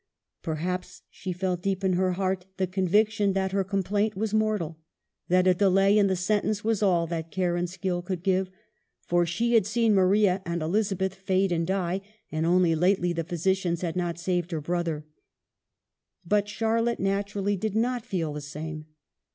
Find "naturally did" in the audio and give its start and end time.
16.99-17.75